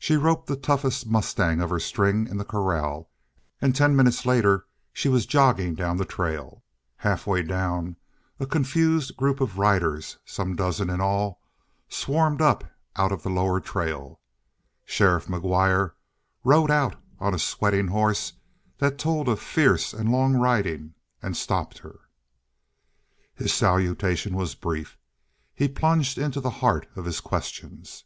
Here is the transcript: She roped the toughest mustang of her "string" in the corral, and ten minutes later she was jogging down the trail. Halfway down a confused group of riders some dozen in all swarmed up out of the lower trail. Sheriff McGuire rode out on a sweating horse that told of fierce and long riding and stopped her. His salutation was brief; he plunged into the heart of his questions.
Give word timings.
She 0.00 0.16
roped 0.16 0.48
the 0.48 0.56
toughest 0.56 1.06
mustang 1.06 1.60
of 1.60 1.70
her 1.70 1.78
"string" 1.78 2.26
in 2.26 2.38
the 2.38 2.44
corral, 2.44 3.08
and 3.62 3.72
ten 3.72 3.94
minutes 3.94 4.26
later 4.26 4.66
she 4.92 5.08
was 5.08 5.26
jogging 5.26 5.76
down 5.76 5.96
the 5.96 6.04
trail. 6.04 6.64
Halfway 6.96 7.44
down 7.44 7.94
a 8.40 8.46
confused 8.46 9.16
group 9.16 9.40
of 9.40 9.56
riders 9.56 10.18
some 10.24 10.56
dozen 10.56 10.90
in 10.90 11.00
all 11.00 11.40
swarmed 11.88 12.42
up 12.42 12.64
out 12.96 13.12
of 13.12 13.22
the 13.22 13.30
lower 13.30 13.60
trail. 13.60 14.18
Sheriff 14.84 15.26
McGuire 15.26 15.92
rode 16.42 16.72
out 16.72 16.96
on 17.20 17.32
a 17.32 17.38
sweating 17.38 17.86
horse 17.86 18.32
that 18.78 18.98
told 18.98 19.28
of 19.28 19.38
fierce 19.38 19.92
and 19.94 20.10
long 20.10 20.34
riding 20.34 20.94
and 21.22 21.36
stopped 21.36 21.78
her. 21.78 22.00
His 23.36 23.54
salutation 23.54 24.34
was 24.34 24.56
brief; 24.56 24.98
he 25.54 25.68
plunged 25.68 26.18
into 26.18 26.40
the 26.40 26.50
heart 26.58 26.88
of 26.96 27.04
his 27.04 27.20
questions. 27.20 28.02